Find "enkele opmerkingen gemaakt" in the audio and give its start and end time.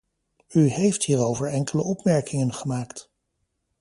1.47-3.11